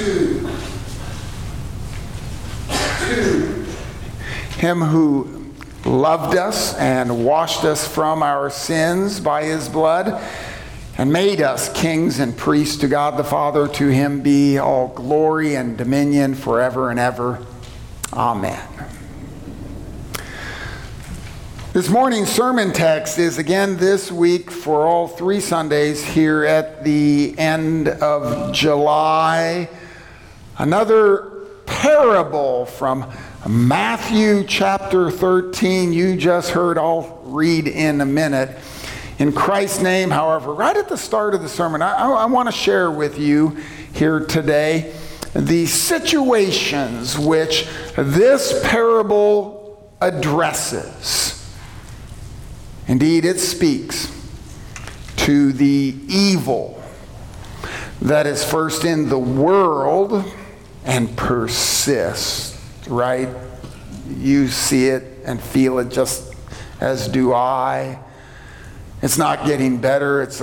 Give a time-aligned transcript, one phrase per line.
[0.00, 0.40] to,
[3.08, 3.66] to
[4.58, 5.52] him who
[5.84, 10.22] loved us and washed us from our sins by his blood
[10.96, 13.68] and made us kings and priests to God the Father.
[13.68, 17.44] To him be all glory and dominion forever and ever.
[18.12, 18.60] Amen.
[21.72, 27.34] This morning's sermon text is again this week for all three Sundays here at the
[27.38, 29.68] end of July.
[30.60, 33.10] Another parable from
[33.48, 35.94] Matthew chapter 13.
[35.94, 38.58] You just heard, I'll read in a minute.
[39.18, 42.46] In Christ's name, however, right at the start of the sermon, I, I, I want
[42.48, 43.56] to share with you
[43.94, 44.94] here today
[45.34, 47.66] the situations which
[47.96, 51.58] this parable addresses.
[52.86, 54.14] Indeed, it speaks
[55.16, 56.82] to the evil
[58.02, 60.30] that is first in the world
[60.84, 63.28] and persist, right?
[64.08, 66.34] You see it and feel it just
[66.80, 67.98] as do I.
[69.02, 70.40] It's not getting better, it's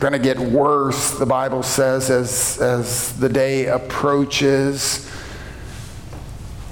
[0.00, 5.10] going to get worse, the Bible says, as, as the day approaches.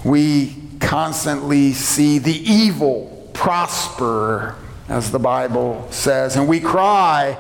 [0.05, 4.57] We constantly see the evil prosper
[4.89, 6.37] as the Bible says.
[6.37, 7.39] And we cry,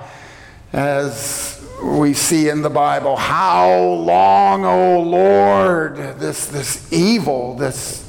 [0.73, 5.97] as we see in the Bible, How long, O Lord?
[6.19, 8.03] This, this evil, this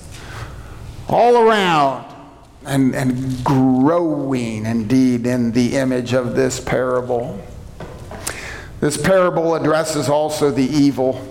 [1.10, 2.06] all around,
[2.66, 7.40] and, and growing indeed in the image of this parable.
[8.80, 11.22] This parable addresses also the evil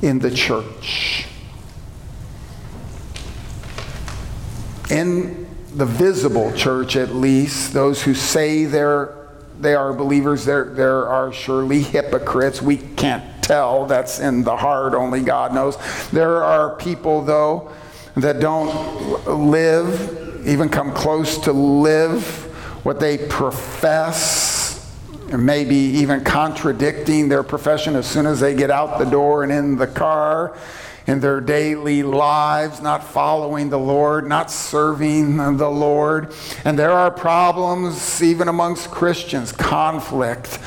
[0.00, 1.26] in the church.
[4.90, 9.21] In the visible church at least, those who say they're
[9.62, 12.60] they are believers, there, there are surely hypocrites.
[12.60, 13.86] We can't tell.
[13.86, 15.78] That's in the heart, only God knows.
[16.10, 17.72] There are people, though,
[18.16, 22.24] that don't live, even come close to live
[22.84, 24.92] what they profess,
[25.32, 29.76] maybe even contradicting their profession as soon as they get out the door and in
[29.76, 30.56] the car
[31.06, 36.32] in their daily lives, not following the Lord, not serving the Lord.
[36.64, 40.58] And there are problems even amongst Christians, conflict,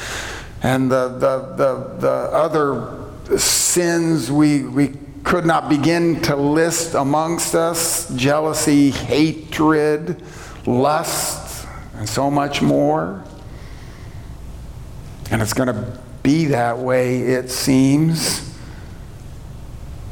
[0.61, 4.93] and the, the, the, the other sins we, we
[5.23, 10.21] could not begin to list amongst us jealousy, hatred,
[10.67, 13.23] lust, and so much more.
[15.31, 18.44] And it's going to be that way, it seems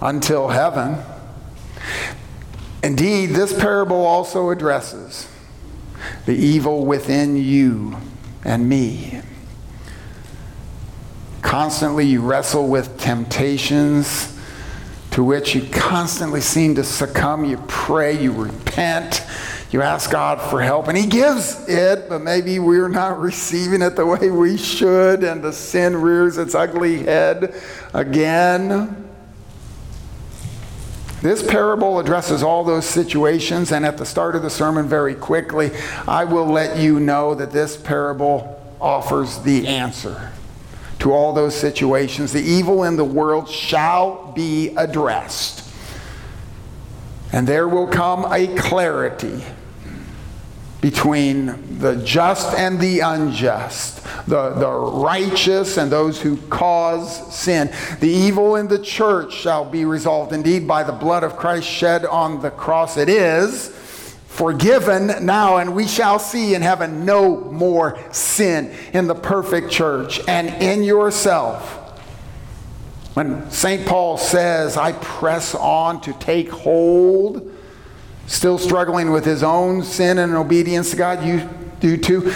[0.04, 0.98] until heaven.
[2.84, 5.30] Indeed, this parable also addresses
[6.26, 7.96] the evil within you
[8.44, 9.22] and me.
[11.42, 14.38] Constantly, you wrestle with temptations
[15.12, 17.46] to which you constantly seem to succumb.
[17.46, 19.26] You pray, you repent,
[19.72, 23.96] you ask God for help, and He gives it, but maybe we're not receiving it
[23.96, 27.56] the way we should, and the sin rears its ugly head
[27.94, 29.13] again.
[31.24, 35.72] This parable addresses all those situations, and at the start of the sermon, very quickly,
[36.06, 40.34] I will let you know that this parable offers the answer
[41.00, 42.34] to all those situations.
[42.34, 45.66] The evil in the world shall be addressed,
[47.32, 49.46] and there will come a clarity
[50.82, 57.72] between the just and the unjust, the, the righteous and those who cause sin.
[58.00, 62.06] The evil in the church shall be resolved indeed by the blood of Christ shed
[62.06, 62.98] on the cross.
[62.98, 63.70] It is
[64.28, 70.20] forgiven now, and we shall see in heaven no more sin in the perfect church
[70.28, 71.80] and in yourself.
[73.14, 73.86] When St.
[73.86, 77.52] Paul says, I press on to take hold
[78.26, 81.48] still struggling with his own sin and obedience to God, you
[81.80, 82.32] do too.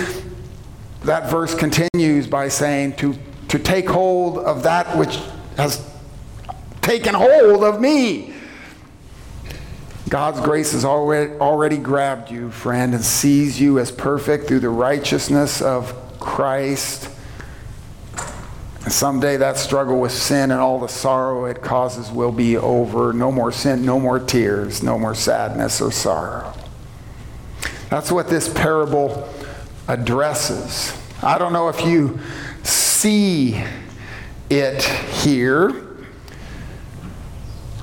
[1.03, 3.15] That verse continues by saying to,
[3.49, 5.19] to take hold of that which
[5.55, 5.85] has
[6.81, 8.33] taken hold of me.
[10.09, 14.69] God's grace has already, already grabbed you, friend, and sees you as perfect through the
[14.69, 17.09] righteousness of Christ.
[18.83, 23.11] And someday that struggle with sin and all the sorrow it causes will be over.
[23.11, 26.53] No more sin, no more tears, no more sadness or sorrow.
[27.89, 29.27] That's what this parable
[29.87, 30.93] addresses.
[31.21, 32.19] I don't know if you
[32.63, 33.63] see
[34.49, 35.83] it here.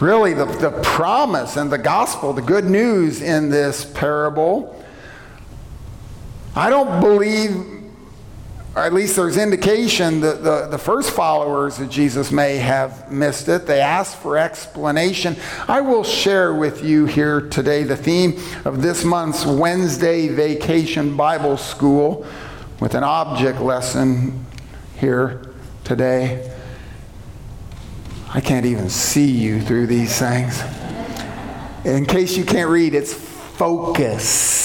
[0.01, 4.85] Really, the, the promise and the gospel, the good news in this parable,
[6.57, 7.74] I don't believe
[8.77, 13.49] or at least there's indication that the, the first followers of Jesus may have missed
[13.49, 13.67] it.
[13.67, 15.37] They asked for explanation.
[15.69, 21.57] I will share with you here today the theme of this month's Wednesday Vacation Bible
[21.57, 22.27] School
[22.81, 24.45] with an object lesson
[24.97, 25.43] here
[25.85, 26.51] today.
[28.33, 30.61] I can't even see you through these things.
[31.85, 34.64] In case you can't read, it's focus.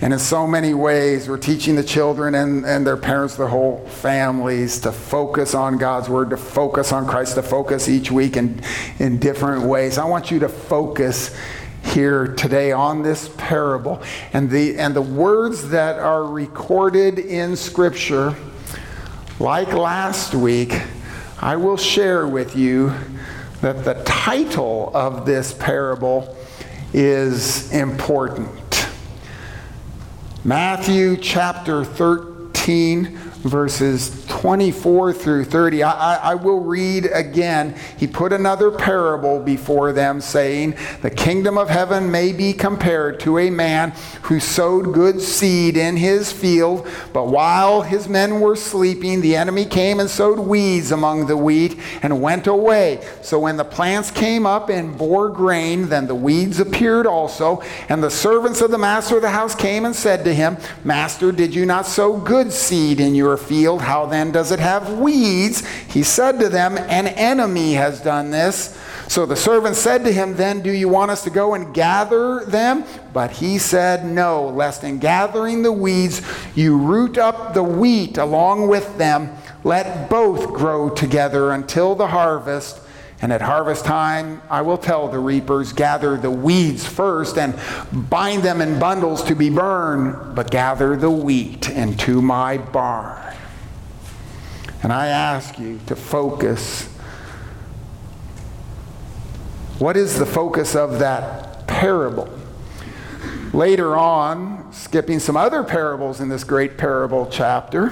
[0.00, 3.84] And in so many ways, we're teaching the children and, and their parents, their whole
[3.88, 8.62] families, to focus on God's Word, to focus on Christ, to focus each week in,
[9.00, 9.98] in different ways.
[9.98, 11.36] I want you to focus
[11.82, 14.00] here today on this parable.
[14.32, 18.36] And the, and the words that are recorded in Scripture,
[19.40, 20.80] like last week,
[21.40, 22.92] I will share with you
[23.62, 26.36] that the title of this parable
[26.92, 28.67] is important.
[30.48, 32.37] Matthew chapter 13,
[32.68, 35.82] verses 24 through 30.
[35.82, 37.74] I, I, I, will read again.
[37.96, 43.38] He put another parable before them, saying, The kingdom of heaven may be compared to
[43.38, 43.92] a man
[44.22, 49.64] who sowed good seed in his field, but while his men were sleeping, the enemy
[49.64, 53.06] came and sowed weeds among the wheat and went away.
[53.22, 57.62] So when the plants came up and bore grain, then the weeds appeared also.
[57.88, 61.32] And the servants of the master of the house came and said to him, Master,
[61.32, 63.82] did you not sow good seed in your field?
[63.82, 65.66] How then does it have weeds?
[65.86, 68.78] He said to them, An enemy has done this.
[69.08, 72.44] So the servant said to him, Then do you want us to go and gather
[72.44, 72.84] them?
[73.12, 76.20] But he said, No, lest in gathering the weeds
[76.54, 79.34] you root up the wheat along with them.
[79.64, 82.80] Let both grow together until the harvest.
[83.20, 87.58] And at harvest time, I will tell the reapers, gather the weeds first and
[88.08, 93.34] bind them in bundles to be burned, but gather the wheat into my barn.
[94.84, 96.86] And I ask you to focus.
[99.80, 102.28] What is the focus of that parable?
[103.52, 107.88] Later on, skipping some other parables in this great parable chapter,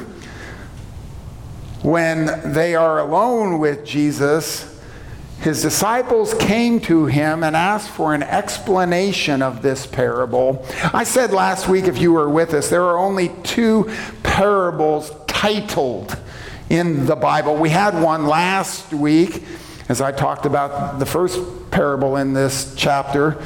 [1.82, 4.75] when they are alone with Jesus,
[5.40, 10.64] his disciples came to him and asked for an explanation of this parable.
[10.92, 13.92] I said last week, if you were with us, there are only two
[14.22, 16.18] parables titled
[16.68, 17.56] in the Bible.
[17.56, 19.44] We had one last week
[19.88, 21.38] as I talked about the first
[21.70, 23.40] parable in this chapter.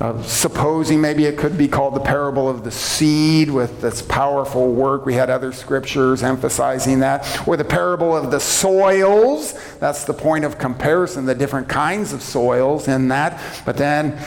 [0.00, 4.72] Uh, supposing maybe it could be called the parable of the seed with its powerful
[4.72, 5.04] work.
[5.04, 7.46] We had other scriptures emphasizing that.
[7.46, 9.52] Or the parable of the soils.
[9.78, 13.42] That's the point of comparison, the different kinds of soils in that.
[13.66, 14.18] But then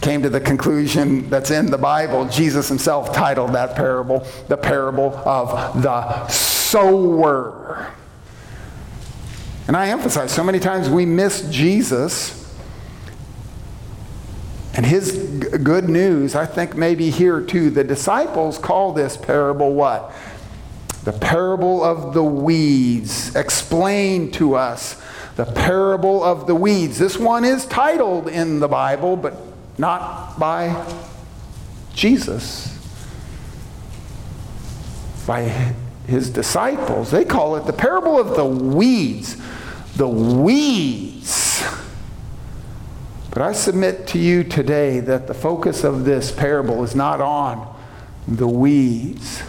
[0.00, 2.26] came to the conclusion that's in the Bible.
[2.26, 7.92] Jesus himself titled that parable the parable of the sower.
[9.68, 12.41] And I emphasize so many times we miss Jesus
[14.74, 17.70] and his g- good news, I think maybe here too.
[17.70, 20.12] The disciples call this parable what?
[21.04, 23.34] The parable of the weeds.
[23.34, 25.02] Explain to us
[25.36, 26.98] the parable of the weeds.
[26.98, 29.34] This one is titled in the Bible, but
[29.78, 30.86] not by
[31.94, 32.68] Jesus.
[35.26, 35.42] By
[36.06, 37.10] his disciples.
[37.10, 39.36] They call it the parable of the weeds.
[39.96, 41.11] The weeds.
[43.32, 47.74] But I submit to you today that the focus of this parable is not on
[48.28, 49.42] the weeds.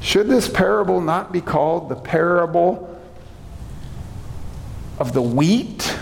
[0.00, 2.98] Should this parable not be called the parable
[4.98, 5.98] of the wheat?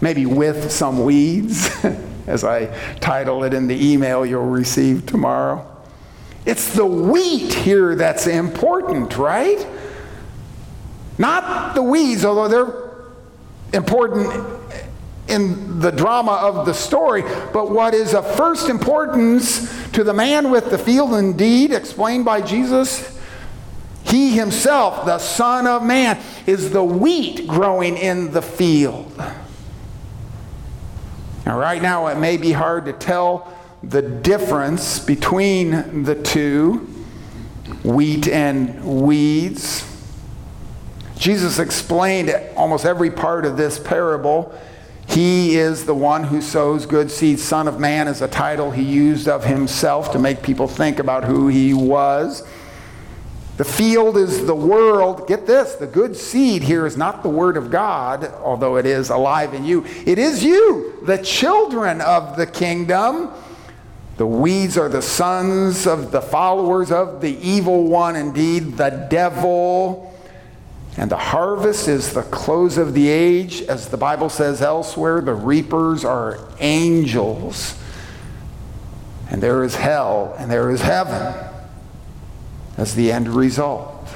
[0.00, 1.68] Maybe with some weeds,
[2.28, 2.66] as I
[3.00, 5.66] title it in the email you'll receive tomorrow.
[6.46, 9.66] It's the wheat here that's important, right?
[11.18, 12.90] Not the weeds, although they're
[13.72, 14.57] important
[15.28, 20.50] in the drama of the story, but what is of first importance to the man
[20.50, 23.18] with the field indeed, explained by Jesus,
[24.04, 29.12] he himself, the Son of Man, is the wheat growing in the field.
[31.44, 36.88] Now, right now, it may be hard to tell the difference between the two
[37.84, 39.84] wheat and weeds.
[41.16, 44.54] Jesus explained almost every part of this parable.
[45.08, 47.40] He is the one who sows good seed.
[47.40, 51.24] Son of Man is a title he used of himself to make people think about
[51.24, 52.46] who he was.
[53.56, 55.26] The field is the world.
[55.26, 59.10] Get this the good seed here is not the word of God, although it is
[59.10, 59.84] alive in you.
[60.06, 63.32] It is you, the children of the kingdom
[64.18, 70.07] The weeds are the sons of the followers of the evil one, indeed, the devil.
[70.98, 73.62] And the harvest is the close of the age.
[73.62, 77.80] As the Bible says elsewhere, the reapers are angels.
[79.30, 81.34] And there is hell and there is heaven
[82.76, 84.08] as the end result.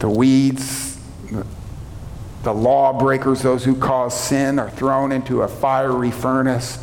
[0.00, 0.98] The weeds,
[2.42, 6.82] the lawbreakers, those who cause sin, are thrown into a fiery furnace.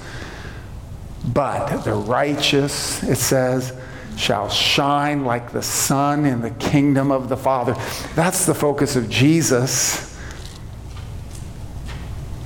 [1.33, 3.73] But the righteous, it says,
[4.17, 7.75] shall shine like the sun in the kingdom of the Father.
[8.15, 10.17] That's the focus of Jesus.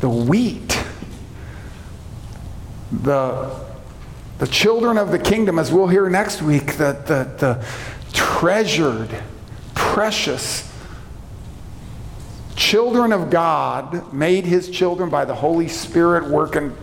[0.02, 0.78] The wheat,
[2.92, 3.56] the,
[4.40, 7.66] the children of the kingdom, as we'll hear next week, the, the, the
[8.12, 9.10] treasured,
[9.76, 10.70] precious
[12.56, 16.76] children of God, made his children by the Holy Spirit working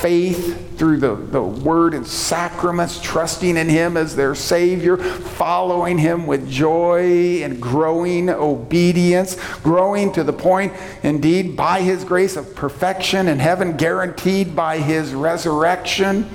[0.00, 6.26] faith through the, the word and sacraments, trusting in him as their Savior, following him
[6.26, 13.26] with joy and growing obedience, growing to the point, indeed, by his grace of perfection
[13.26, 16.28] in heaven, guaranteed by his resurrection.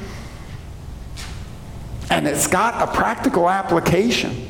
[2.09, 4.47] And it's got a practical application.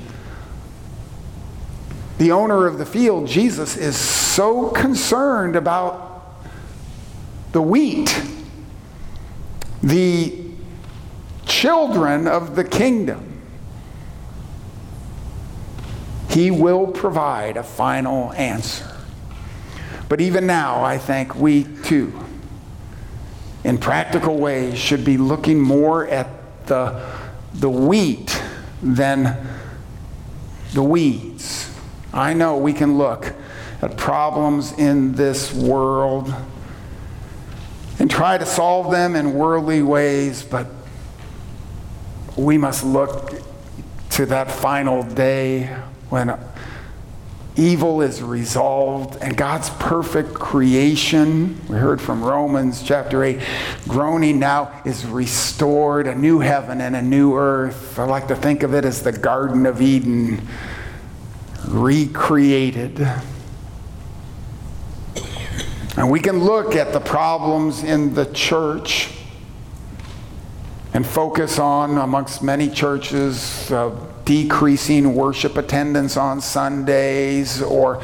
[2.17, 6.33] The owner of the field, Jesus, is so concerned about
[7.51, 8.32] the wheat
[9.83, 10.33] the
[11.45, 13.41] children of the kingdom,
[16.29, 18.89] he will provide a final answer.
[20.07, 22.13] But even now, I think we too,
[23.63, 26.27] in practical ways, should be looking more at
[26.67, 27.05] the,
[27.53, 28.41] the wheat
[28.81, 29.37] than
[30.73, 31.69] the weeds.
[32.13, 33.33] I know we can look
[33.81, 36.33] at problems in this world
[38.13, 40.67] try to solve them in worldly ways, but
[42.37, 43.33] we must look
[44.11, 45.65] to that final day
[46.09, 46.37] when
[47.55, 53.39] evil is resolved and God's perfect creation, we heard from Romans chapter 8,
[53.87, 57.97] groaning now is restored, a new heaven and a new earth.
[57.97, 60.47] I like to think of it as the Garden of Eden
[61.67, 63.07] recreated.
[65.95, 69.09] And we can look at the problems in the church
[70.93, 73.95] and focus on, amongst many churches, uh,
[74.25, 78.01] decreasing worship attendance on Sundays or,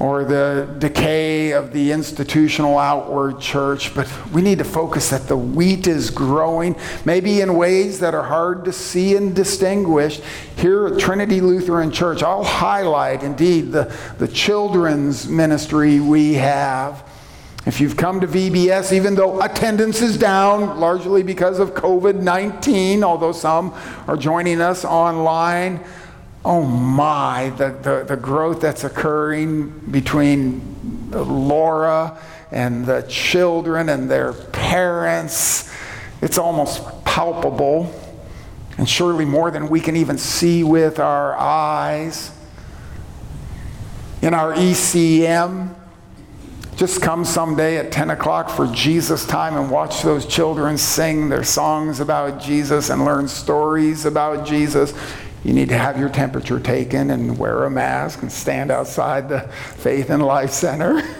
[0.00, 3.94] or the decay of the institutional outward church.
[3.94, 8.24] But we need to focus that the wheat is growing, maybe in ways that are
[8.24, 10.20] hard to see and distinguish.
[10.56, 17.04] Here at Trinity Lutheran Church, I'll highlight indeed the, the children's ministry we have
[17.66, 23.04] if you've come to VBS, even though attendance is down, largely because of COVID 19,
[23.04, 23.74] although some
[24.06, 25.84] are joining us online,
[26.44, 32.18] oh my, the, the, the growth that's occurring between Laura
[32.50, 35.70] and the children and their parents,
[36.22, 37.94] it's almost palpable,
[38.78, 42.32] and surely more than we can even see with our eyes.
[44.22, 45.74] In our ECM,
[46.80, 51.44] just come someday at 10 o'clock for Jesus time and watch those children sing their
[51.44, 54.94] songs about Jesus and learn stories about Jesus.
[55.44, 59.40] You need to have your temperature taken and wear a mask and stand outside the
[59.42, 61.02] Faith and Life Center.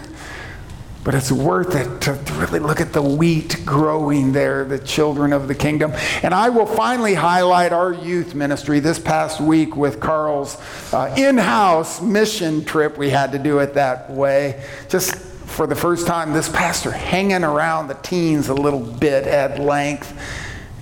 [1.02, 5.48] But it's worth it to, really look at the wheat growing there, the children of
[5.48, 5.92] the kingdom.
[6.22, 10.58] And I will finally highlight our youth ministry this past week with Carl's
[10.92, 12.98] uh, in house mission trip.
[12.98, 14.62] We had to do it that way.
[14.90, 19.59] Just for the first time, this pastor hanging around the teens a little bit at
[19.59, 20.16] length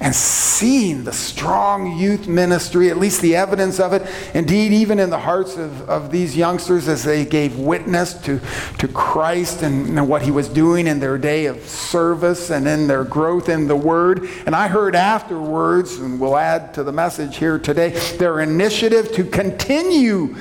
[0.00, 4.02] and seeing the strong youth ministry, at least the evidence of it,
[4.34, 8.40] indeed, even in the hearts of, of these youngsters as they gave witness to,
[8.78, 12.86] to Christ and, and what he was doing in their day of service and in
[12.86, 14.28] their growth in the Word.
[14.46, 19.24] And I heard afterwards, and we'll add to the message here today, their initiative to
[19.24, 20.36] continue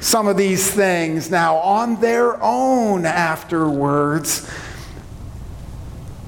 [0.00, 4.50] some of these things now on their own afterwards.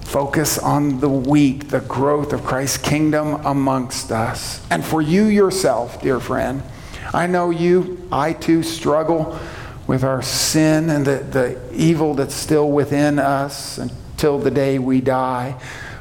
[0.02, 4.64] Focus on the wheat, the growth of Christ's kingdom amongst us.
[4.70, 6.62] And for you yourself, dear friend,
[7.14, 9.38] I know you, I too struggle
[9.86, 15.00] with our sin and the, the evil that's still within us until the day we
[15.00, 15.58] die.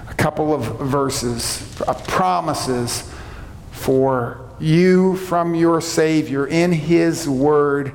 [0.10, 3.10] A couple of verses, uh, promises
[3.72, 7.94] for you from your Savior in His Word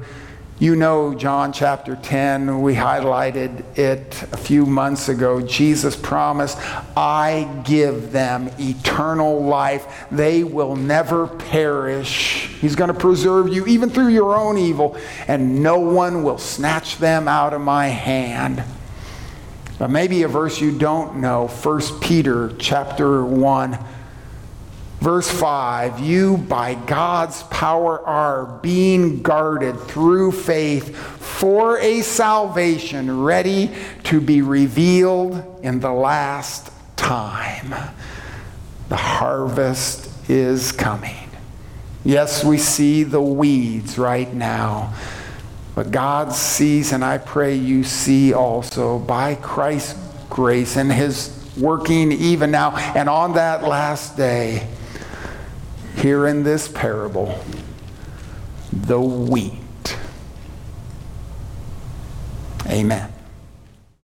[0.59, 5.43] You know, John chapter 10, we highlighted it a few months ago.
[5.43, 6.57] Jesus promised,
[6.97, 10.07] I give them eternal life.
[10.11, 12.47] They will never perish.
[12.59, 14.97] He's going to preserve you even through your own evil,
[15.29, 18.65] and no one will snatch them out of my hand.
[19.79, 23.79] But maybe a verse you don't know, 1 Peter chapter 1
[25.01, 33.71] Verse 5 You, by God's power, are being guarded through faith for a salvation ready
[34.05, 37.75] to be revealed in the last time.
[38.89, 41.29] The harvest is coming.
[42.05, 44.95] Yes, we see the weeds right now,
[45.75, 50.01] but God sees, and I pray you see also, by Christ's
[50.31, 54.69] grace and His working even now, and on that last day
[55.97, 57.39] here in this parable
[58.73, 59.97] the wheat.
[62.67, 63.16] Amen.